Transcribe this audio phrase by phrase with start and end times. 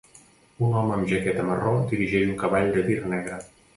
[0.67, 3.39] Un home amb jaqueta marró dirigeix un cavall de tir negre.